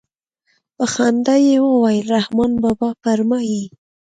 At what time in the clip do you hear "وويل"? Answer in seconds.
1.65-2.07